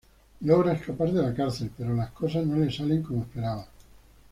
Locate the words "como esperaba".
3.03-3.67